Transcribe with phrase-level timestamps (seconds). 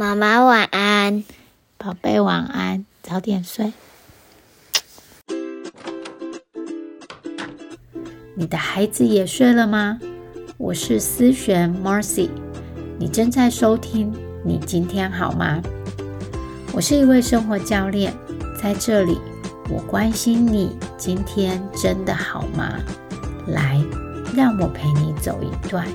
[0.00, 1.24] 妈妈晚安，
[1.76, 3.70] 宝贝晚安，早点睡。
[8.34, 10.00] 你的孩子也睡了吗？
[10.56, 12.30] 我是思璇 Marcy，
[12.98, 14.10] 你正在收听。
[14.42, 15.60] 你今天好吗？
[16.72, 18.10] 我是一位生活教练，
[18.58, 19.18] 在这里
[19.68, 22.78] 我关心你今天真的好吗？
[23.48, 23.78] 来，
[24.34, 25.86] 让我陪你走一段。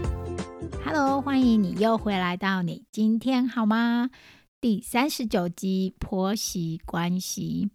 [0.97, 4.09] Hello，欢迎你又回来到你今天好吗？
[4.61, 7.69] 第三十九集婆媳关系。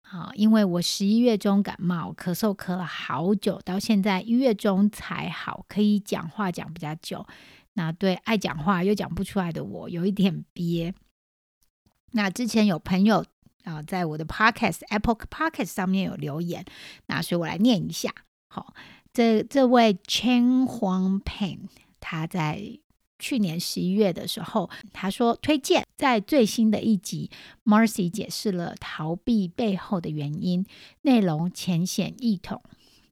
[0.00, 7.24] 好，因为我十一月中感冒咳嗽咳了好久，到现在一月中才好，可以讲话讲比较久。
[7.74, 10.92] 那对爱讲话又讲不出来的我，有一点憋。
[12.10, 13.24] 那之前有朋友
[13.62, 16.64] 啊，在我的 Podcast Apple Podcast 上面有留言，
[17.06, 18.12] 那所以我来念一下。
[18.48, 18.74] 好，
[19.12, 21.60] 这这位 Chen Huang Pan，
[22.02, 22.80] 他在。
[23.18, 27.30] 去年十一月的时候，他说推荐在最新的一集
[27.64, 30.66] ，Marcy 解释了逃避背后的原因，
[31.02, 32.60] 内容浅显易懂。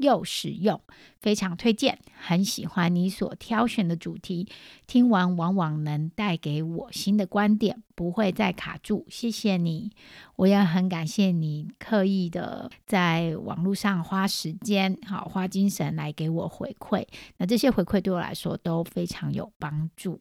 [0.01, 0.81] 又实用，
[1.21, 1.99] 非常推荐。
[2.19, 4.47] 很喜欢你所挑选的主题，
[4.87, 9.07] 听完往往能带给我新的观点，不会再卡住。
[9.09, 9.91] 谢谢你，
[10.37, 17.07] 我也很感谢你刻意的在网络上花时间，好花精神来给我回馈。
[17.39, 20.21] 那这些回馈对我来说都非常有帮助。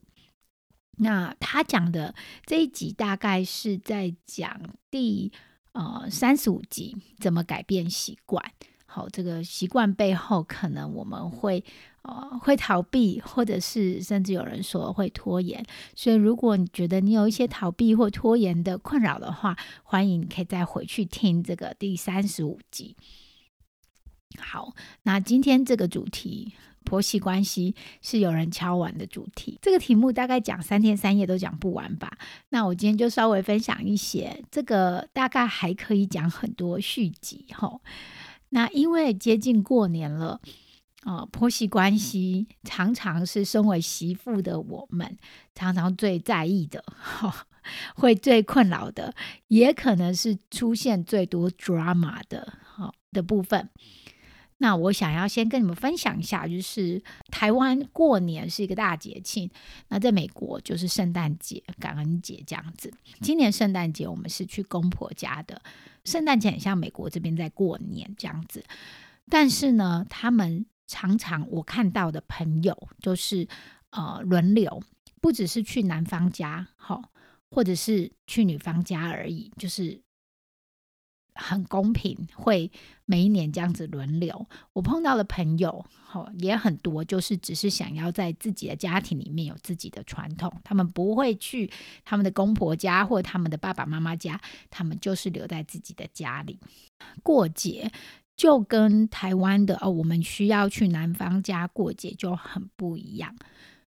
[1.01, 2.13] 那他讲的
[2.45, 5.31] 这一集大概是在讲第
[5.71, 8.43] 呃三十五集，怎么改变习惯。
[8.91, 11.63] 好，这个习惯背后，可能我们会
[12.01, 15.63] 呃会逃避，或者是甚至有人说会拖延。
[15.95, 22.95] 所以，如果你觉得你有一些逃避或拖延的困扰的话，欢迎你可以再回去听这个第三十五集。
[24.39, 24.73] 好，
[25.03, 32.17] 那今天这个主题婆媳关系是有人敲完的主题，这个题目大概讲三天三夜都讲不完吧。
[32.49, 37.79] 那我今天就稍微分享一些，这个大概还可以讲很多续集哈。
[38.49, 40.39] 那因为接近过年了，
[41.03, 45.17] 啊，婆媳关系常常是身为媳妇的我们
[45.55, 47.47] 常常最在意的，哈，
[47.95, 49.13] 会最困扰的，
[49.47, 53.69] 也可能是出现最多 drama 的，好的部分。
[54.61, 59.49] 那我想要先跟你们分享一下，就是台湾过年是一个大节庆，
[59.87, 62.93] 那在美国就是圣诞节、感恩节这样子。
[63.21, 65.61] 今年圣诞节我们是去公婆家的。
[66.03, 68.63] 圣诞节很像美国这边在过年这样子，
[69.29, 73.47] 但是呢，他们常常我看到的朋友就是
[73.91, 74.83] 呃轮流，
[75.21, 77.01] 不只是去男方家，好，
[77.49, 80.01] 或者是去女方家而已，就是。
[81.39, 82.69] 很公平，会
[83.05, 84.45] 每一年这样子轮流。
[84.73, 91.71] 我碰到的朋友，好也很多，就是只是想要在自己的家庭里面有自己的传统，他们不会去
[92.03, 94.39] 他们的公婆家或他们的爸爸妈妈家，
[94.69, 96.59] 他们就是留在自己的家里
[97.23, 97.91] 过节，
[98.35, 103.35] 就跟台湾的哦，我们需要去男方家过节就很不一样。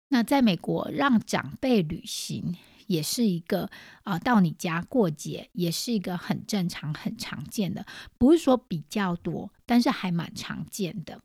[0.10, 2.56] 那在美国，让长辈旅行。
[2.90, 3.70] 也是一个
[4.04, 7.86] 啊，到你家过节也是一个很正常、很常见的，
[8.18, 11.22] 不是说比较多，但是还蛮常见的。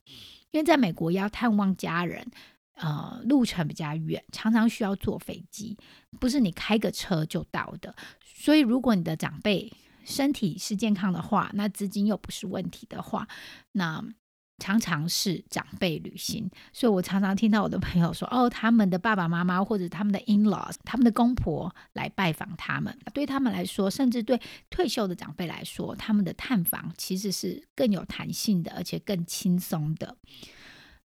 [0.51, 2.31] 因为在美国要探望家人，
[2.75, 5.77] 呃，路程比较远，常常需要坐飞机，
[6.21, 7.97] 不是你开个车就到的。
[8.23, 9.73] 所以，如果你的长辈
[10.05, 13.27] 身体是健康的话，那资金又不是问题的话，
[13.73, 14.05] 那。
[14.59, 22.97] 常常是长辈旅行，所以我常常听到我的朋友说：“哦，他们的爸爸妈妈或者他们的 in laws，他们的公婆来拜访他们。
[23.13, 30.17] 对他们来说，甚至对退休的长辈来说，他们的探访其实是更有弹性的，而且更轻松的。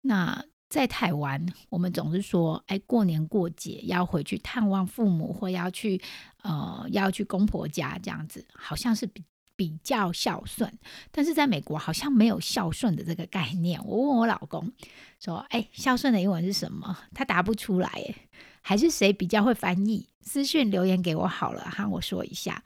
[0.01, 6.01] 那在台湾，我们总是说：哎，过年过节要回去探望父母，或要去
[6.41, 9.23] 呃要去公婆家这样子，好像是比。”
[9.55, 10.71] 比较孝顺，
[11.11, 13.79] 但是在美国好像没有孝顺的这个概念。
[13.85, 14.71] 我问我老公
[15.19, 17.89] 说：“哎，孝顺的英文是什么？”他答不出来。
[17.89, 18.15] 哎，
[18.61, 20.07] 还是谁比较会翻译？
[20.21, 22.63] 私讯留言给我好了，哈，我说一下。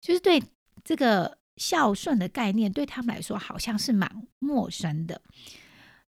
[0.00, 0.42] 就是对
[0.84, 5.22] 这个孝顺的概念，对他们来说好像是蛮陌生的。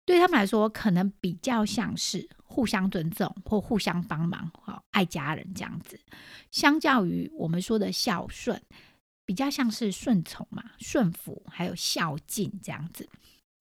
[0.05, 5.99] 对他们来说，可能比较像是互相尊重或互相帮忙，好爱家人这样子。
[6.51, 8.61] 相较于我们说的孝顺。
[9.29, 13.07] 比较像是顺从嘛，顺服还有孝敬这样子。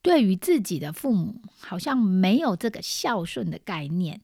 [0.02, 4.22] 对于自己的父母，好像没有这个孝顺的概念，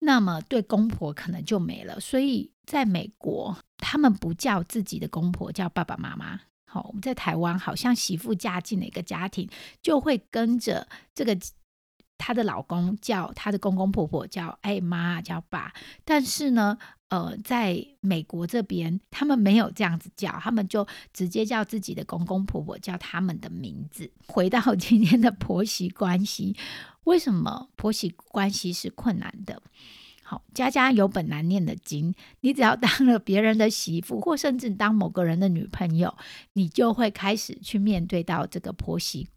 [0.00, 1.98] 那么对公婆可能就没了。
[1.98, 6.38] 所以在美国，他们不叫自己的公婆叫爸爸妈妈。
[6.66, 9.48] 好，我们在台湾，好像媳妇嫁进了一个家庭，
[9.80, 11.34] 就会跟着这个
[12.18, 15.72] 她的老公叫她的公公婆婆叫哎妈叫爸。
[16.04, 16.76] 但是呢，
[17.08, 24.10] 呃，在美国这边，他们没有这样子叫，他们就直接叫自己的公公婆婆叫他们的名字。
[24.26, 26.54] 回到 今天的婆媳关系，
[27.04, 29.62] 为什么婆媳关系是困难的？
[30.22, 36.14] 好，家家有本难念的经，你只要当了别人的媳妇，或甚至当某个人的女朋友，
[36.52, 39.28] 你就会开始去面对到这个婆媳。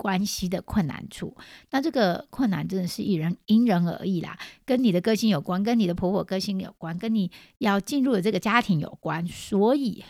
[0.00, 1.36] 关系的困难处，
[1.72, 9.26] 那这个困难真的是因人因人而异啦，跟你的个性有关，跟你的婆婆个性有关，跟你要进入的这个家庭有关。
[9.26, 10.02] 所以，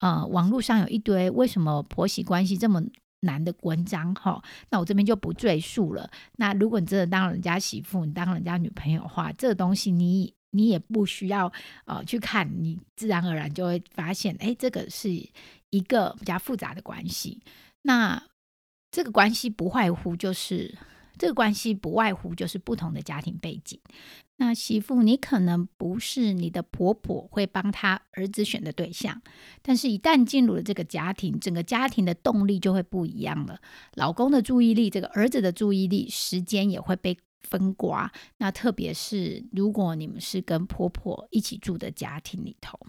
[0.00, 2.82] 呃，网络上有一堆为什么婆媳关系这么
[3.20, 6.10] 难的文章哈，那我这边就不赘述了。
[6.38, 11.52] 那如果你真的当人家媳妇，你当人家女朋友的话，这个东西你你也不需要
[11.84, 15.08] 呃去看，你自然而然就会发现，哎，这个是
[15.70, 17.40] 一个比较复杂的关系。
[17.82, 18.22] 那
[18.90, 20.76] 这个关系不外乎就是
[21.18, 23.78] 这个关系不外乎就是不同的家庭背景。
[24.36, 29.20] 那媳妇，你可能不是你的婆婆会帮他儿子选的对象，
[29.60, 33.60] 但是，一旦进入了这个家庭，整个家庭的动力就会不一样了。
[33.96, 38.10] 老公的注意力，这个儿子的注意力，时间也会被分刮。
[38.38, 42.80] 那特别是如果你们是跟婆婆一起住的家庭里头，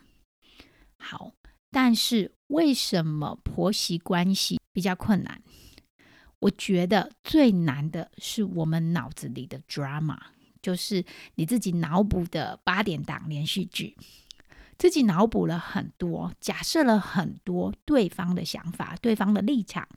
[0.96, 1.34] 好，
[1.70, 5.42] 但是为什么婆媳关系比较困难？
[6.42, 10.18] 我觉得最难的是我们脑子里的 drama，
[10.62, 11.06] 就是
[11.36, 13.96] 你自己脑补的八点档连续剧，
[14.78, 19.88] 自己脑补了很多，假设了很多对方的想法、对方的立场。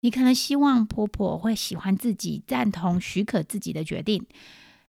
[0.00, 4.24] 你可能希望婆婆会喜欢自己、赞同、许可自己的决定。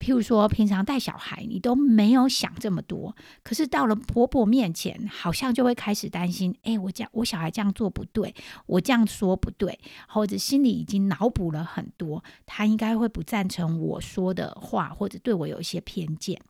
[0.03, 3.15] 譬如说，平常带小孩，你都没有想这么多，
[3.45, 8.35] 可是到了婆婆面前，好像就会开始担心：哎，我这样，我小孩这样做不对，
[8.67, 9.79] 我这样说不对，
[10.09, 16.43] 或者心里已经脑补了很多，他应该会不赞成我说的话，或者对我有一些偏见。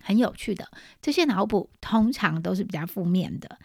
[0.00, 0.70] 很有趣的，
[1.02, 3.58] 这些脑补通常都是比较负面的。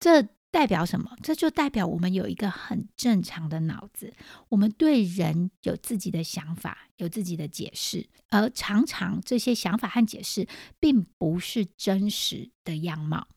[0.00, 1.14] 这代表什么？
[1.22, 4.14] 这就代表我们有一个很正常的脑子，
[4.48, 10.48] 我们对人有自己的想法，有自己的解释，而常常这些想法和解释
[10.80, 13.28] 并不是真实的样貌，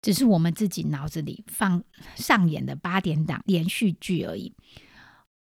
[0.00, 1.84] 只是我们自己脑子里放
[2.14, 4.54] 上演的八点档连续剧而已。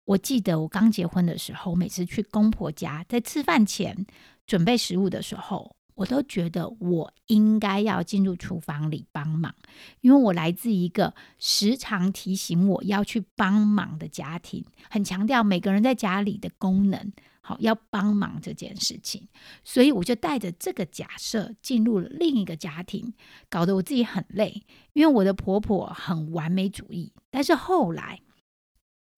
[0.04, 4.06] 我记得我刚结婚的时候，每次去公婆家，在吃饭前
[4.46, 5.74] 准备食物的时候。
[6.00, 9.54] 我都觉得我应该要进入厨房里帮忙，
[10.00, 17.12] 因为我来自一个时常提醒我要去帮忙的家庭，很强调每个人在家里的功能，
[17.42, 19.28] 好要帮忙这件事情，
[19.62, 23.12] 所以我就带着这个假设进入了另一个家庭，
[23.50, 24.62] 搞得我自己很累，
[24.94, 28.20] 因为我的婆婆很完美主义，但是后来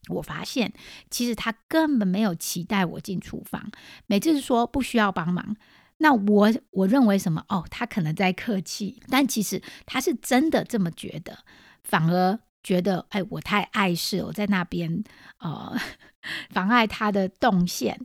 [0.09, 0.73] 我发现，
[1.09, 3.71] 其实她根本没有期待我进厨房，
[4.09, 5.57] 每次说不需要帮忙。
[6.03, 7.45] 那我我认为什么？
[7.49, 11.39] 哦，他可能在客气，但其实他是真的这么觉得，
[11.85, 15.05] 反而觉得，哎，我太碍事，我在那边
[15.39, 15.77] 呃
[16.51, 18.05] 妨碍他的动线。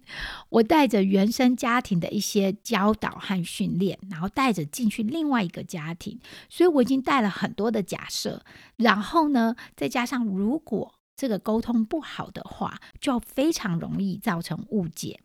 [0.49, 6.19] 我带着原生家庭的一些教导和训练，然后带着进去另外一个家庭，
[6.49, 8.43] 所以我已经带了很多的假设。
[8.75, 15.19] 然后呢，再加上如果这个沟通不好的话，就非常容易造成误解。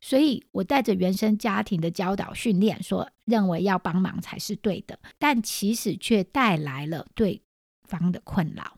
[0.00, 7.40] 所以我带着原生家庭的教导训练，说认为要帮忙才是对的，但其实却带来了对
[7.84, 8.74] 方的困扰。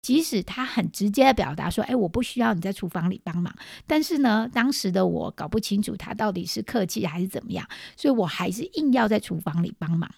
[0.00, 3.54] 即使他很直接的表达说：“哎，我不需要你在厨房里帮忙。”
[3.86, 7.64] 但是呢，当时的我搞不清楚他到底是客气还是怎么样，
[7.96, 10.12] 所以我还是硬要在厨房里帮忙。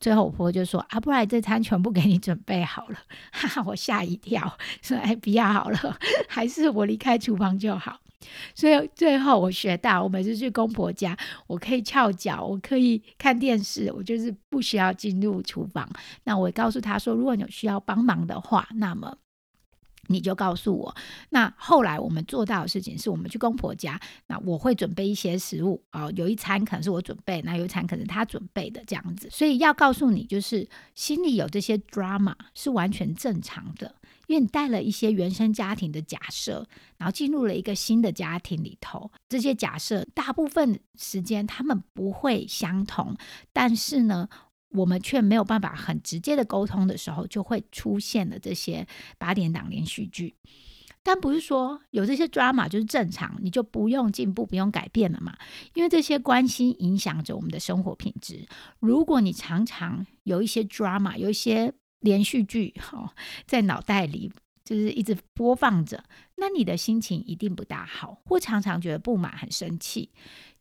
[0.00, 2.96] 最后我婆婆就说：“啊，不然这餐全部给你准备好了。”
[3.32, 8.00] 哈哈，我吓一跳，说：“哎，不要好了，还是我离开厨房就好。”
[8.54, 11.16] 所以最后我学到，我每次去公婆家，
[11.46, 15.88] 我可以翘脚，我可以看电视，我就是不需要进入厨房。
[16.24, 19.16] 那我告诉他说，如果你有需要帮忙的话，那么
[20.08, 20.94] 你就告诉我。
[21.30, 29.28] 那后来我们做到的事情是，我们去公婆家，那我会准备一些食物啊，有一餐可能是我准备，那有一餐可能是他准备的这样子。
[29.30, 33.94] 所以要告诉你，就是心里有这些 drama 是完全正常的。
[34.26, 36.66] 因为你带了一些原生家庭的假设，
[36.98, 43.16] 然后进入了一个新的家庭里头，这些假设大部分时间他们不会相同，
[43.54, 44.28] 但是呢，
[44.70, 48.86] 我们却没有办法很直接的沟通的时候，就会出现了这些
[49.18, 50.36] 八点档连续剧。
[51.02, 55.34] 但不是说有这些 drama 就是正常，你就不用进步、不用改变了嘛？
[55.74, 58.46] 因为这些关系影响着我们的生活品质。
[58.78, 63.14] 如果你常常有一些 drama，有一些连续剧哈，
[63.46, 64.30] 在脑袋里
[64.64, 66.04] 就是一直播放着，
[66.36, 70.10] 那你的心情一定不大好，或常常觉得不满、很生气。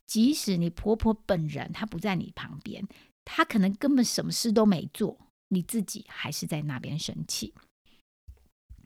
[0.05, 2.87] 即使你婆婆本人她不在你旁边，
[3.29, 5.17] 他可能根本什么事都没做，
[5.49, 7.53] 你自己还是在那边生气。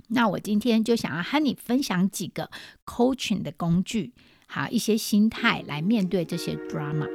[0.09, 2.49] 那我今天就想要和你分享几个
[2.83, 4.13] coaching 的工具，
[4.47, 7.07] 好一些心态来面对这些 drama。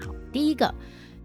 [0.00, 0.74] 好，第一个，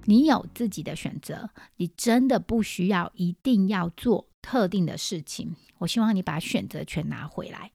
[0.05, 5.55] 你有自己的选择，你真的不需要一定要做特定的事情。
[5.79, 7.71] 我希望你把选择权拿回来。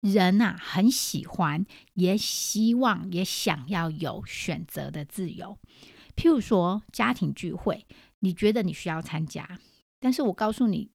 [0.00, 5.58] 人呐，很喜欢，也希望，也想要有选择的自由。
[6.16, 7.86] 譬如说，家庭聚会，
[8.20, 9.58] 你觉得你需要参加，
[9.98, 10.90] 但是我告诉你，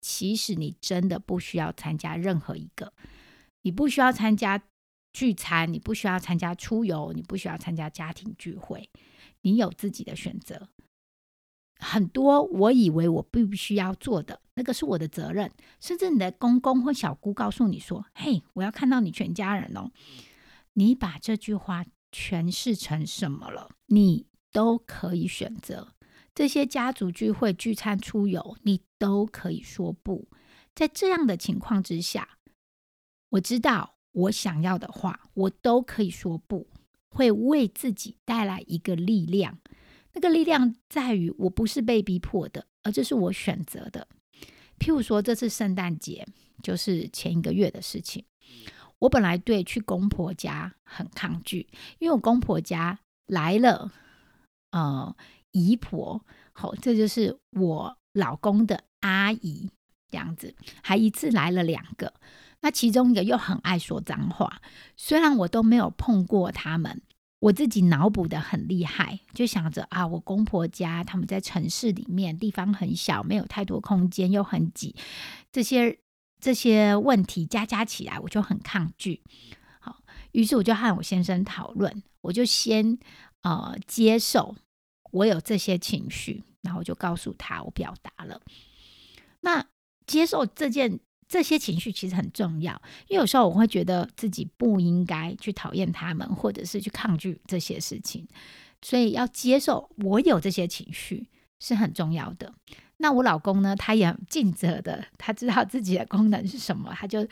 [0.00, 2.92] 其实你真的不需要参加任何一个。
[3.62, 4.62] 你不需要参加
[5.12, 8.90] 聚餐，你不需要参加出游，你不需要参加家庭聚会，
[9.42, 10.68] 你有自己的选择。
[11.80, 15.50] 很多我以为我必须要做的，那个是我的责任。
[15.80, 19.90] 甚至你的公公或小姑告诉你说：“嘿，我要看到你全家人哦。”
[20.74, 23.70] 你把这句话诠释成什么了？
[23.86, 25.94] 你都可以选择
[26.34, 30.28] 这些家族聚会、聚餐、出游，你都可以说不。
[30.74, 32.38] 在这样的情况之下，
[33.30, 36.68] 我知道我想要的话，我都可以说不，
[37.08, 39.58] 会为自己带来一个力量。
[40.12, 44.08] 那个力量在于，我不是被逼迫的，而这是我选择的。
[44.78, 46.26] 譬如说，这次圣诞节
[46.62, 48.24] 就是前一个月的事情。
[48.98, 53.90] 我本来对去公婆家很抗拒，因为我公婆家来了，
[54.72, 55.16] 呃，
[55.52, 59.70] 姨婆，好，这就是我老公的阿姨
[60.10, 62.12] 这样子，还一次来了两个。
[62.60, 64.60] 那其中一个又很爱说脏话，
[64.96, 67.00] 虽然我都没有碰过他们。
[67.40, 74.94] 我自己脑补的很厉害，就想着啊，我公婆家他们在城市里面，地方很小，没有太多空间，又很挤，
[75.50, 75.98] 这些
[76.38, 79.22] 这些问题加加起来，我就很抗拒。
[79.80, 82.98] 好，于是我就和我先生讨论，我就先
[83.42, 84.54] 呃接受
[85.10, 88.40] 我有这些情绪，然后就告诉他我表达了。
[89.40, 89.66] 那
[90.06, 91.00] 接受这件。
[91.30, 92.72] 这些情绪其实很重要，
[93.06, 98.26] 因为有时候我会觉得自己不应该去讨厌他们，或者是去抗拒这些事情，
[98.82, 101.28] 所以要接受我有这些情绪
[101.60, 102.52] 是很重要的。
[102.96, 107.24] 那我老公呢，他也尽责的，他知道自己的功能是什么，他就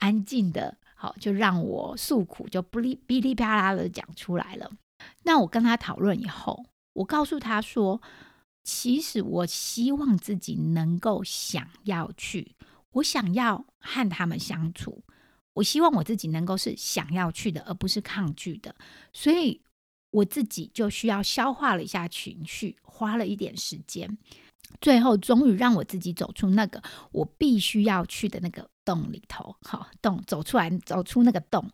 [0.00, 4.70] 安静的，好就让我诉苦，就不哩哔哩啪啦的讲出来了。
[5.22, 8.02] 那我跟他讨论以后，我告诉他说，
[8.62, 12.52] 其实我希望自己能够想要去。
[12.92, 15.04] 我想要和他们相处，
[15.52, 18.74] 我希望我自己能够是想要去的，而不是抗拒的。
[19.12, 19.62] 所以
[20.10, 24.16] 我自己就需要消化了一下情绪，花了一点时间，
[24.80, 29.56] 最后终于让我自己走出那个我必须要去的那个洞里头。
[29.62, 31.70] 好，洞走出来，走出那个洞。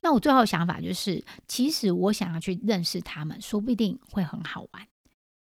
[0.00, 4.88] 那我最后想法就是，其实我想要去认识他们，说不定会很好玩。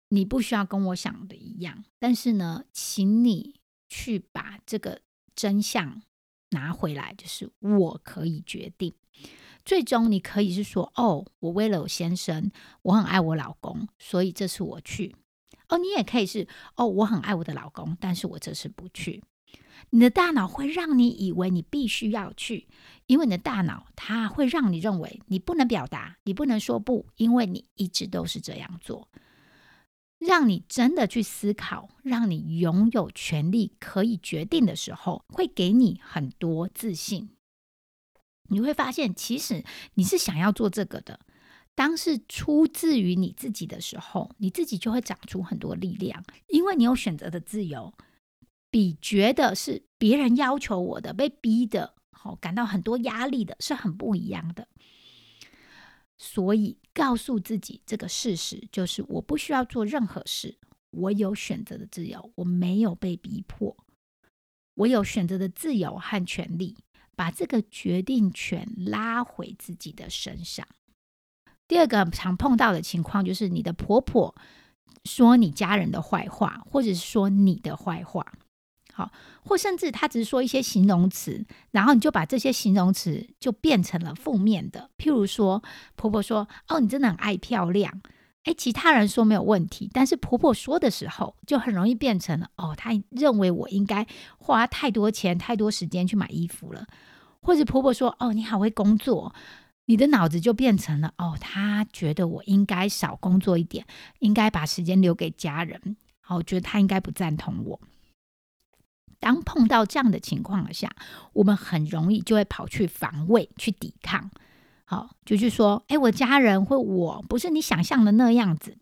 [0.09, 5.03] 你不需要跟我想的一样，但是呢，请你去把这个。
[5.41, 6.03] 真相
[6.51, 8.93] 拿回来，就是我可以决定。
[9.65, 12.51] 最终，你可以是说：“哦，我为了我先生，
[12.83, 15.17] 我很爱我老公，所以这次我去。”
[15.71, 19.25] 哦，你也可以是：“哦，我很爱我的老公，但是我这次不去。”
[19.89, 22.69] 你的大脑会让你以为你必须要去，
[23.07, 29.09] 因为你的大脑它会让你认为你不能表达，你不能说不，因为你一直都是这样做。
[30.21, 37.31] 让你真的去思考，让你拥有权利可以决定的时候，会给你很多自信。
[38.51, 41.21] 你会发现，其实你是想要做这个的。
[41.75, 47.95] 当是出自于你自己的时候，你自己就会长出很多力量，因为你有选择的自由，
[48.71, 54.69] 比觉得是别人要求我的、被逼的，好感到很多压力的，是很不一样的。
[56.19, 60.59] 所以，告诉自己这个事实，就是我不需要做任何事，
[60.91, 63.77] 我有选择的自由，我没有被逼迫，
[64.75, 66.77] 我有选择的自由和权利，
[67.15, 70.67] 把这个决定权拉回自己的身上。
[71.69, 74.35] 第二个常碰到的情况，就是你的婆婆
[75.05, 78.35] 说你家人的坏话，或者是说你的坏话。
[79.01, 79.11] 好，
[79.43, 84.91] 或甚至他只是说一些形容词，然后你就把这些形容词就变成了负面的。
[84.99, 85.63] 譬如说，
[85.97, 88.03] 婆婆说：“哦，你真的很爱漂亮。”
[88.45, 94.07] 哎，其他人说没有问题，但是婆婆说的时候，就很容易变成了：“哦，她认为我应该
[94.39, 96.87] 花太多钱、太多时间去买衣服了。”
[97.41, 99.35] 或者婆婆说：“哦，你好会工作。”
[99.87, 103.87] 你的脑子就变成了：“哦，她觉得我应该少工作一点，
[104.19, 107.81] 应该把时间留给家人。”好，觉得他应该不赞同我。
[109.21, 110.91] 当碰到这样的情况下，
[111.35, 114.31] 我们很容易就会跑去防卫、去抵抗。
[114.85, 118.77] 好，就去说，哎，我家人或我不是你想象的那样子。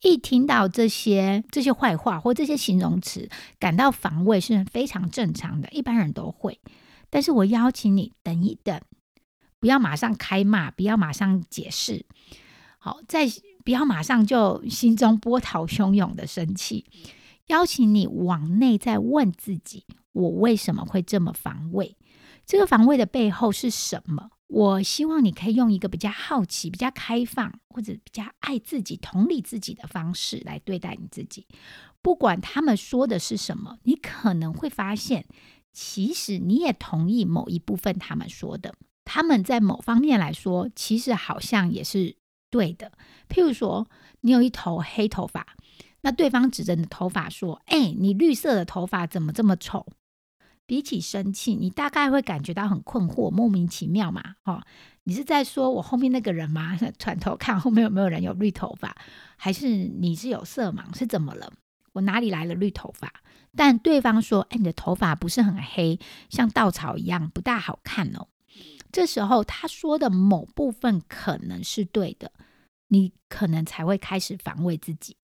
[0.00, 6.60] 一听到这些这些坏话或这些形容词，感到防卫是非常正常的，一般人都会。
[7.10, 8.80] 但是我邀请你等一等，
[9.58, 12.06] 不要马上开骂，不要马上解释。
[12.78, 13.26] 好，在
[13.64, 16.86] 不要马上就心中波涛汹涌的生气。
[17.48, 21.96] 邀请你往内再问自己：我为什么会这么防卫？
[22.46, 24.30] 这个防卫的背后是什么？
[24.46, 31.46] 我希望你可以用一个比较好奇、比较开放，或者比较爱自己、同理自己的方式来对待你自己。
[32.00, 35.26] 不管他们说的是什么，你可能会发现，
[35.72, 38.74] 其实你也同意某一部分他们说的。
[39.04, 42.16] 他们在某方面来说，其实好像也是
[42.50, 42.92] 对的。
[43.28, 43.88] 譬如说，
[44.20, 45.46] 你有一头黑头发。
[46.00, 49.86] 那对方指着你的头发说：“哎，你绿色的头发怎么这么丑？”
[50.66, 54.36] 比起生气，你大概会感觉到很困惑、莫名其妙嘛？
[54.44, 54.62] 哦，
[55.04, 56.78] 你是在说我后面那个人吗？
[56.98, 58.94] 转头看后面有没有人有绿头发，
[59.36, 60.96] 还是你是有色盲？
[60.96, 61.52] 是怎么了？
[61.94, 63.10] 我哪里来了绿头发？
[63.56, 68.28] 但对方说：“哎，你的头发不是很黑，像稻草一样，不大好看哦。”
[68.92, 72.32] 这时候他说的某部分可能是对的，
[72.88, 75.16] 你可能才会开始防卫自己。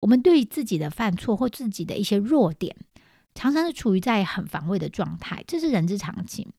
[0.00, 2.74] 我们对于自己的犯错或自己的一些弱点，
[3.34, 6.50] 常常是处于在很防卫的状态，这是人之常情，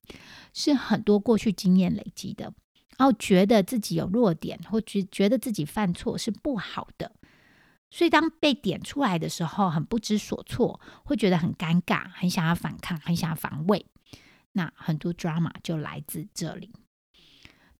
[0.54, 2.52] 是很多过去经验累积的。
[2.98, 7.10] 然后觉得自己有弱点，或觉觉得自己犯错是不好的，
[7.90, 13.86] 所以当被点出来的时候，很不知所措，会觉得很尴尬，很想要反抗，很想要防卫。
[14.52, 16.70] 那很多 drama 就来自这里。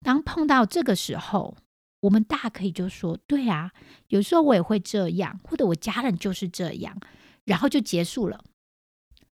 [0.03, 1.57] 当碰到这个时候，
[2.03, 3.73] 我们大可以就说，对啊，
[4.09, 6.97] 有时候我也会这样，或者我家人就是这样，
[7.45, 8.45] 然后就结束了。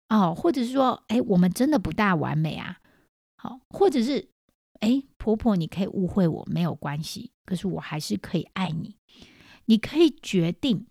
[0.10, 2.80] 哦，或者是说，哎，我们真的不大完美啊。
[3.36, 4.30] 好，或者是，
[4.80, 8.96] 哎，婆婆，你可以误会我没有关系，可是我还是可以爱你。
[9.66, 10.88] 你可以决定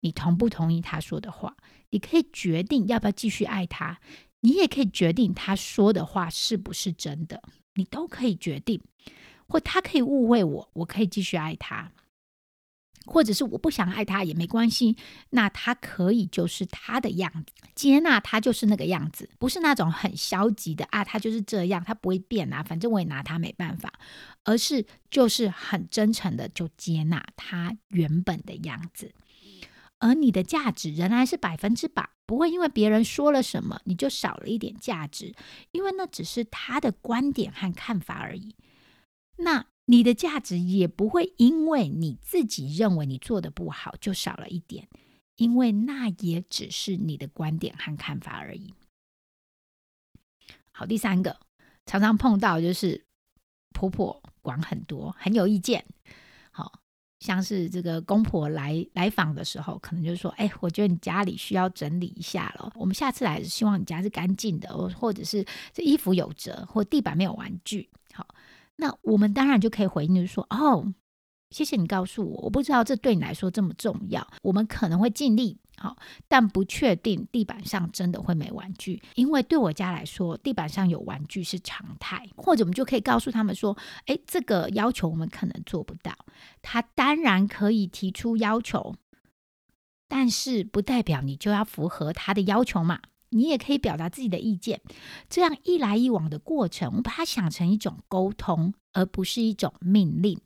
[0.00, 1.56] 你同不同意他说的话，
[1.90, 4.00] 你可以决定要不要继续爱他，
[4.40, 7.42] 你也可以决定他说的话是不是真的，
[7.74, 8.82] 你都可以决定。
[9.46, 11.90] 或他可以误会我，我可以继续爱他；
[13.06, 14.96] 或者是我不想爱他也没关系，
[15.30, 23.92] 那他可以就是他的样子，接纳他就是那个样子，不是那种很消极的啊，他就是这样，他不会变啊，反正我也拿他没办法，
[24.44, 29.12] 而是就是很真诚的就接纳他原本的样子，
[29.98, 35.34] 而你的价值仍然是百分之百，不会因为别人说了什么你就少了一点价值，
[35.72, 38.54] 因为那只是他的观点和看法而已。
[39.36, 44.88] 那你的价值也不会因为你自己认为你做的不好就少了一点，
[45.36, 48.72] 因为那也只是你的观点和看法而已。
[50.72, 51.38] 好，第三个
[51.84, 53.04] 常常碰到就是
[53.72, 55.84] 婆婆管很多，很有意见。
[56.50, 56.80] 好
[57.20, 62.72] 像是这个公婆来来访的时候，可能就说：“哎，我觉得你家里需要整理一下了。
[62.76, 68.26] 我们下次来希望你家是干净的，或者是这衣服有折，或地板没有玩具。”好。
[68.76, 70.92] 那我们当然就可以回应，说：“哦，
[71.50, 74.26] 谢谢你告诉我，我不知道这对你来说这么重要。
[74.42, 82.28] 我们可能会尽力，好，但不确定地板上真的会没玩具，因为对我家来说，地板上有玩具是常态。
[82.36, 86.12] 或者我们就可以告诉他们说：，哎，这个要求我们可能做不到。
[86.60, 88.96] 他当然可以提出要求，
[90.08, 93.00] 但是不代表你就要符合他的要求嘛。”
[93.34, 94.80] 你也可以表达自己的意见，
[95.28, 100.40] 这样一来一往的过程，我把它想成一种沟通，而不是一种命令。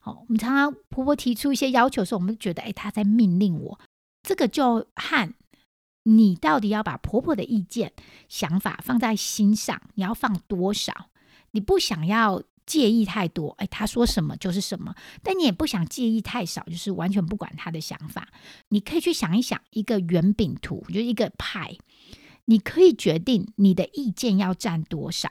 [0.00, 3.80] 好，我们常常婆婆提出一些要求的时候，我们觉得，哎，她在命令我。
[4.22, 5.34] 这个就和
[6.02, 7.94] 你到底要把婆婆的意见、
[8.28, 11.08] 想法放在心上，你要放多少？
[11.52, 18.28] 你不想要介意太多，哎，她说什么就是什么，但你也不想介意太少，就是完全不管她的想法。
[18.68, 21.74] 你可以去想一想一个圆饼图，就一个派。
[22.46, 25.30] 你可以决定你的意见要占多少，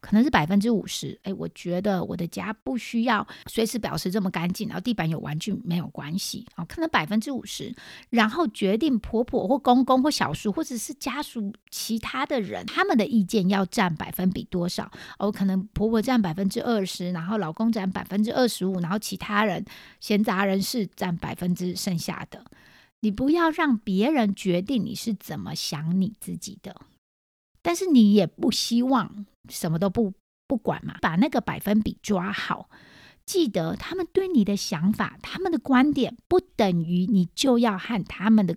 [0.00, 1.18] 可能是百分之五十。
[1.22, 7.74] 哎，我觉得我的家不需要随时保持这么干净，然后地板有玩具没有关系哦，可能百分之五十。
[8.10, 14.90] 然后决定婆婆或公公或小叔或者是家属其他的人他们的意见要占百分比多少？
[15.18, 19.64] 哦，可能婆婆占百分之二十，然后老公占百分之二十五，然后其他人
[20.00, 22.44] 闲杂人士占百分之剩下的。
[23.04, 26.80] 你不要让别人决定你是怎么想你自己的，
[27.60, 30.14] 但是你也不希望什么都不
[30.48, 32.70] 不管嘛，把那个百分比抓好。
[33.26, 38.56] 记得他们对你的想法、他们的观点，不等于你就要和他们的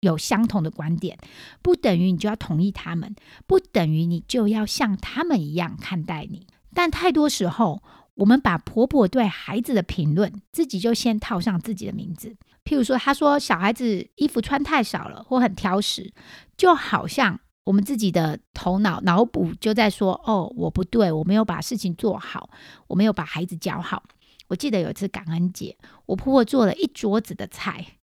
[0.00, 1.18] 有相同的观点，
[1.60, 3.14] 不等于你就要同意他们，
[3.46, 6.46] 不等于你就要像他们一样看待你。
[6.72, 7.82] 但太多时候，
[8.16, 12.34] 我们把婆婆对孩子的评论，自己就先套上自己的名字。
[12.64, 16.12] 譬如说，她说小孩子衣服穿太少了，或很挑食，
[16.56, 22.48] 就好像我们自己的头脑脑补就在说：“哦，我不对，我没有把事情做好，
[22.88, 24.02] 我没有把孩子教好。”
[24.48, 25.76] 我记得有一次感恩节，
[26.06, 27.98] 我婆婆做了一桌子的菜，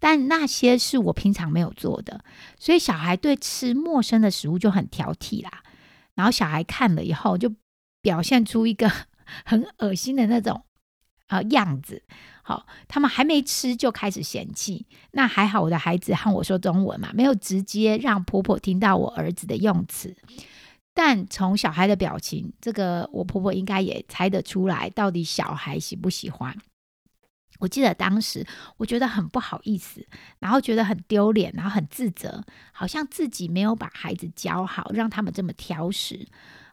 [0.00, 2.24] 但那些是我平常没有做的，
[2.58, 5.62] 所以小孩对吃陌生的食物就很挑剔啦。
[6.14, 7.54] 然后小孩看了以后就。
[8.04, 8.90] 表现出一个
[9.44, 10.64] 很恶心的那种
[11.28, 12.02] 呃样子，
[12.42, 14.86] 好，他们还没吃就开始嫌弃。
[15.12, 20.16] 那还好，我的孩子和我说中文嘛，没有直接让婆婆听到我儿子的用词。
[20.94, 26.54] 但从小孩的表情，这个我婆婆应该也猜得出来，到底小孩喜不喜欢。
[27.60, 28.44] 我记得当时
[28.76, 30.06] 我觉得很不好意思，
[30.40, 36.26] 然后觉得很丢脸，然后很自责，好像自己没有把孩子教好，让他们这么挑食。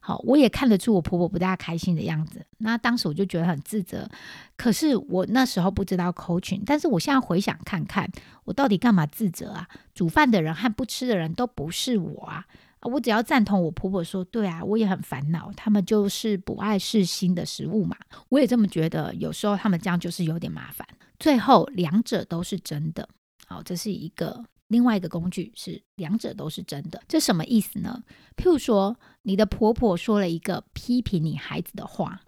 [0.10, 2.44] 好，我也看得出我婆婆不大开心的样子。
[2.58, 4.10] 那当时我就觉得很自责，
[4.58, 8.10] 可是我那时候不知道 coaching，但是我现在回想看看，
[8.44, 9.68] 我到底干嘛自责啊？
[9.94, 12.44] 煮饭的人和不吃的人都不是我啊！
[12.82, 17.96] 我只要赞同我婆婆说，对啊，我也很烦恼，他们就是不爱试新的食物嘛。
[18.30, 20.88] 我也这么觉得，有时候他们这样就是有点麻烦。
[21.20, 23.08] 最后两者都是真的。
[23.46, 24.44] 好，这是一个。
[24.70, 28.04] 另外一个工具是两者都是真的，这什么意思呢？
[28.38, 32.22] 譬如说，你的婆婆说了一个批评你孩子的话，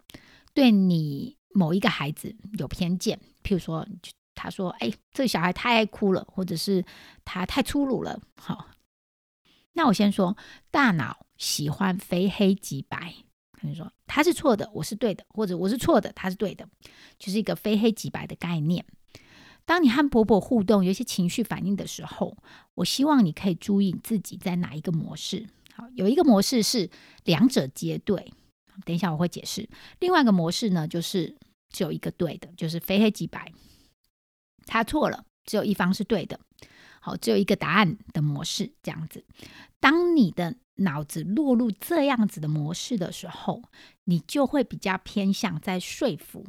[0.54, 3.20] 对你某一个孩子有偏见。
[3.44, 3.88] 譬如说，
[4.36, 6.84] 她说：“哎，这个小孩太爱哭了，或者是
[7.24, 8.68] 他太粗鲁了。”好，
[9.74, 10.36] 那我先说，
[10.72, 13.14] 大脑喜欢非黑即白，
[13.62, 16.68] 你说他是错的，我是对的，或者我是错的，他是对的，
[17.20, 18.84] 就是一个非黑即白的概念。
[19.72, 22.36] 当你和婆婆互动，有一些情绪反应的时候，
[22.76, 25.48] 我希望你可以注意自己在哪一个模式。
[25.74, 26.90] 好，有一个模式是
[27.24, 28.34] 两者皆对，
[28.84, 29.70] 等一下我会解释。
[30.00, 31.38] 另外一个模式呢，就是
[31.70, 33.54] 只有一个对的，就是非黑即白，
[34.66, 36.38] 他错了，只有一方是对的。
[37.00, 39.24] 好，只有一个答案的模式，这样子。
[39.80, 43.64] 当你的脑子落入这样子的模式的时候，
[44.04, 46.46] 你就会比较偏向在说服，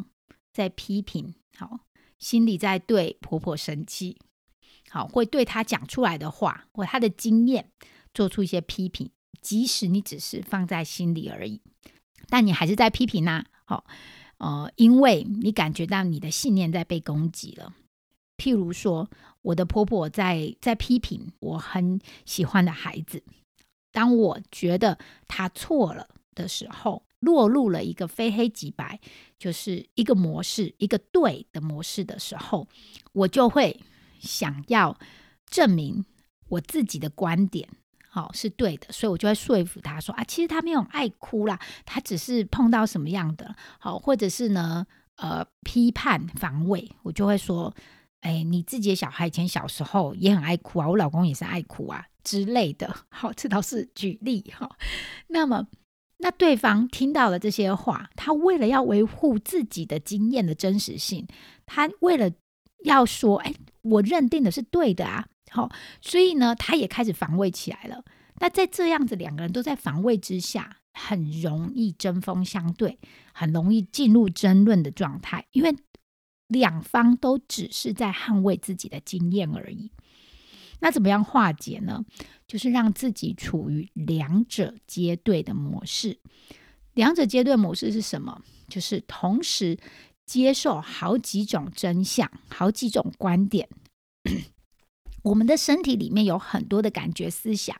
[0.53, 1.37] 在批评。
[1.57, 1.79] 好。
[2.23, 4.17] 心里在对婆婆生气，
[4.89, 7.69] 好，会对她讲出来的话或她的经验
[8.15, 11.61] 做出一些批评，即使你只是放在心里而已，
[12.29, 13.45] 但你还是在批评呐。
[13.65, 13.85] 好，
[14.39, 17.75] 呃，因为你感觉到你的信念在被攻击了。
[18.37, 19.11] 譬如说，
[19.43, 23.25] 我的婆婆在在批评我很喜欢的孩子，
[23.91, 27.03] 当我觉得她错了的时候。
[27.23, 28.99] 落入了一个非黑即白，
[29.43, 32.69] 就是一个模式，一个对的模式的时候，
[33.13, 33.81] 我就会
[34.21, 34.97] 想要
[35.51, 36.05] 证明
[36.49, 37.69] 我自己的观点，
[38.09, 47.75] 好是对的，所以我就会说服他说啊，其实他没有爱哭啦，他只是碰到什么样的好，或者是呢，呃，批判防卫，我就会说，
[48.21, 54.77] 哎，你自己的小孩以前小时候也很爱哭啊，我老公也是爱哭啊之类的， 好，这倒是举例哈，
[55.27, 55.67] 那么。
[56.23, 61.27] 那对方听到了这些话，他为了要维护自己的经验的真实性，
[61.67, 62.31] 他为了
[62.85, 65.69] 要说，哎，我认定的是对的啊，好，
[66.01, 68.05] 所以呢，他也开始防卫起来了。
[68.37, 73.01] 那在这样子两个人都在防卫之下，很容易针锋相对，
[73.35, 75.75] 很容易进入争论的状态，因为
[76.47, 79.91] 两方都只是在捍卫自己的经验而已。
[80.83, 82.05] 那怎么样化解呢？
[82.49, 86.19] 就是让自己处于两者皆对的模式。
[86.95, 88.43] 两者皆对模式是什么？
[88.69, 89.79] 就是同时
[90.27, 93.69] 接受好几种真相、好几种观点。
[95.23, 97.77] 我们的身体里面有很多的感觉、思想，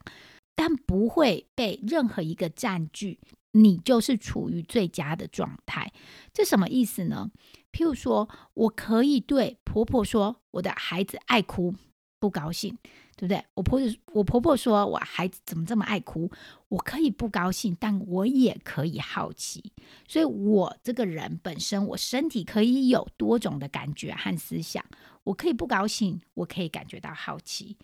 [0.55, 3.19] 但不会被任何一个占据。
[3.55, 5.93] 你就是处于最佳的状态。
[6.33, 7.31] 这什么意思呢？
[7.73, 11.75] 譬如说，我可以对婆婆说：“我的孩子爱哭。”
[12.23, 12.79] 不高兴，
[13.17, 13.45] 对不对？
[13.55, 16.31] 我婆婆，我婆婆说我孩子怎么这么爱哭？
[16.69, 19.73] 我可以不高兴，但我也可以好奇。
[20.07, 24.85] 所以，我这个人本身，我身体可以有多种的感觉和思想。
[25.25, 27.77] 我可以不高兴，我可以感觉到好奇，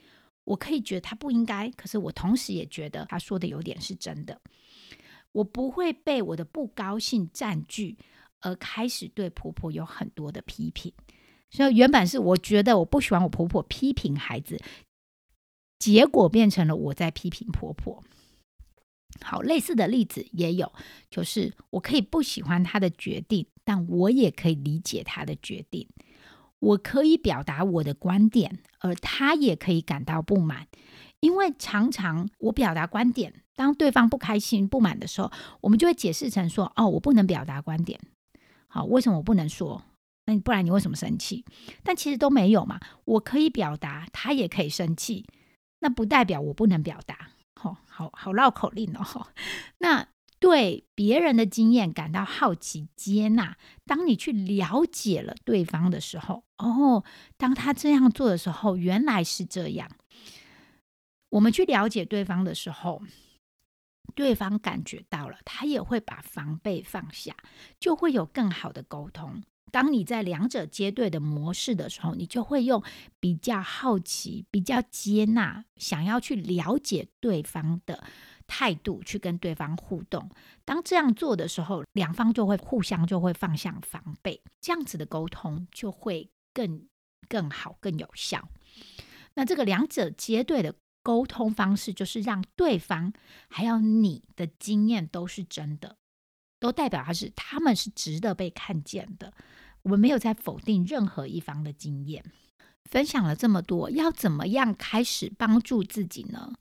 [0.45, 4.41] 我可以觉得他不应该，可是我同时也觉得他说的有点是真的。
[5.33, 7.99] 我不会被我的不高兴占据，
[8.41, 10.93] 而开始对婆婆有很多的批评。
[11.51, 14.61] 所以原本是我觉得我不喜欢我婆婆批评孩子，
[15.79, 18.03] 结果变成了我在批评婆婆。
[19.23, 20.73] 好，类似的例子也有，
[21.11, 25.89] 就是我可以不喜欢她的决定，但我也可以理解他的决定。
[26.61, 30.67] 我可以表达我的观点，而他也可以感到不满。
[31.21, 35.33] 因为常常我表达观点，当对方不开心、不满的时候，
[35.63, 37.99] 我们就会解释成说：“哦，我不能表达观点。
[38.67, 39.83] 好，为什么我不能说？
[40.29, 41.43] 那你不然你为什么生气？
[41.83, 42.79] 但其实都没有嘛。
[43.07, 45.25] 我可以表达，他也可以生气，
[45.79, 47.31] 那不代表我不能表达。
[47.59, 49.29] 好好好，绕口令哦。
[49.79, 50.07] 那
[50.39, 53.57] 对别人的经验感到好奇、接纳。
[53.87, 57.03] 当你去了解了对方的时候，哦，
[57.39, 59.91] 当他这样做的时候，原来是这样。”
[61.33, 63.03] 我们去了解对方的时候，
[64.15, 67.35] 对方感觉到了，他也会把防备放下，
[67.81, 69.43] 就会有更好的沟通。
[69.71, 72.83] 当你在两者接对的模式的时候，你就会用
[73.21, 78.03] 比较好奇、比较接纳、想要去了解对方的
[78.47, 80.31] 态度去跟对方互动。
[80.65, 86.87] 当这样做的时候，两方就会互相就会放下防备，这样子的沟通就会更
[87.29, 88.49] 更好、更有效。
[89.35, 90.75] 那这个两者接对的。
[91.01, 93.15] 沟通方式就是让对方
[93.49, 95.97] 还有你的经验都是真的，
[96.61, 99.33] 都代表他是他们是值得被看见的。
[99.83, 102.25] 我们没有在否定任何一方的经验。
[102.91, 106.55] 分享了这么多，要怎么样开始帮助自己呢？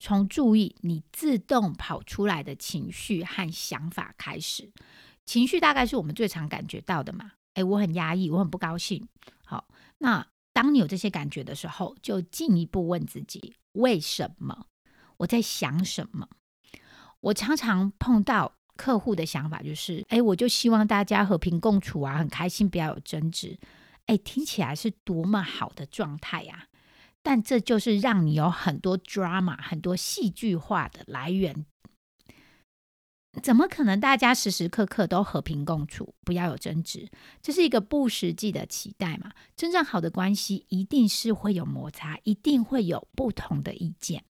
[0.00, 4.72] 从注意你自动跑出来的情绪和想法开始。
[5.26, 7.32] 情绪大概是我们最常感觉到的嘛？
[7.54, 9.06] 诶，我很压抑，我很不高兴。
[9.44, 9.66] 好，
[9.98, 13.54] 那当你有这些感觉的时候，就进一步问自己。
[13.72, 14.66] 为什么
[15.18, 16.28] 我在想什么？
[17.20, 23.58] 我常常碰到客户的想法就是：哎，我就希望大家和平共处啊，很开心，不要有争执。
[24.06, 26.68] 哎，听起来是多么好的状态呀！
[27.22, 31.64] 但这就是让你有很多 drama、很多戏剧化的来源。
[33.42, 37.08] 怎么可能大家时时刻刻都和平共处，不要有争执？
[37.42, 39.32] 这是一个不实际的期待嘛？
[39.56, 44.24] 真正好的关系一定是会有摩擦，一定会有不同的意见。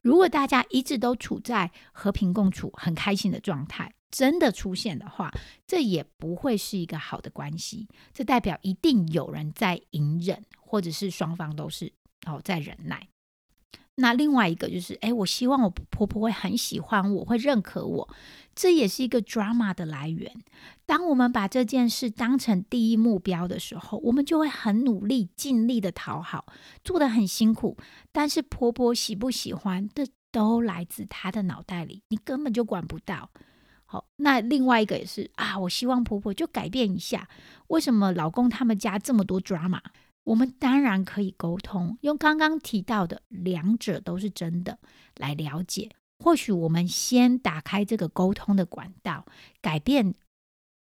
[0.00, 5.30] 如果大家一直都处在和平共处、很开心的状态，真的出现的话，
[5.66, 7.86] 这也不会是一个好的关系。
[8.12, 11.92] 这代表一定有人在隐忍，或者是双方都是
[12.26, 13.08] 哦在忍耐。
[14.00, 18.08] 那另外一个就是，哎，我希望我婆婆会很喜欢我，会认可我，
[18.54, 20.32] 这也是一个 drama 的来源。
[20.86, 26.46] 当我们把这件事当成第一目标的时候，我们就会很努力、尽力的讨好，
[26.84, 27.76] 做的很辛苦。
[28.12, 33.30] 但是婆婆喜不喜欢，这都来自她的脑袋里，你根本就管不到。
[33.84, 37.28] 好，那另外一个也是啊，我希望婆婆就改变一下。
[37.66, 39.80] 为什么老公他们家这么多 drama？
[40.28, 44.78] 我们当然可以沟通，用刚刚提到的两者都是真的
[45.16, 45.90] 来了解。
[46.18, 49.24] 或许我们先打开这个沟通的管道，
[49.62, 50.14] 改变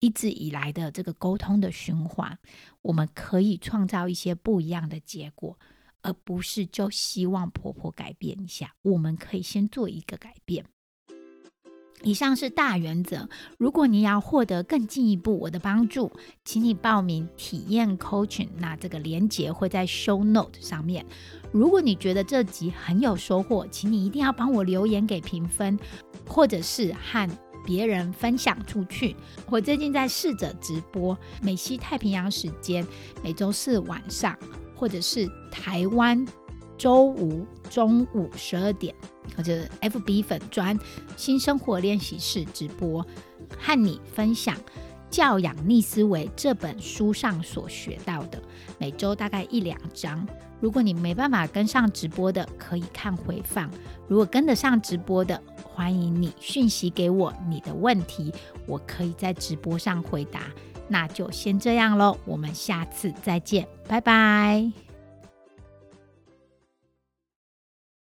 [0.01, 2.37] 一直以来的这个沟通的循环，
[2.81, 5.57] 我们可以创造一些不一样的结果，
[6.01, 8.75] 而不是就希望婆婆改变一下。
[8.81, 10.65] 我们可以先做一个改变。
[12.03, 13.27] 以上是大原则。
[13.57, 16.11] 如果你要获得更进一步我的帮助，
[16.45, 18.49] 请你报名体验 coaching。
[18.57, 21.05] 那这个链接会在 show note 上面。
[21.51, 25.77] 如果你觉得这集很有收获，请你一定要帮我留言给评分，
[26.27, 27.29] 或者是和
[27.65, 29.15] 别人分享出去。
[29.49, 32.85] 我最近在试着直播美西太平洋时间，
[33.23, 34.37] 每周四晚上，
[34.75, 36.25] 或者是台湾
[36.77, 38.95] 周五中午十二点。
[39.35, 40.77] 或者 FB 粉专
[41.15, 43.05] 新生活练习室直播，
[43.57, 44.55] 和你分享
[45.09, 48.41] 《教养逆思维》这本书上所学到的，
[48.77, 50.27] 每周大概一两章。
[50.59, 53.69] 如果你没办法跟上直播的，可以看回放；
[54.07, 58.33] 如果跟得上直播的，欢迎你讯息给我你的问题，
[58.65, 60.41] 我可以在直播上回答。
[60.89, 64.86] 那就先这样喽，我们下次再见，拜拜。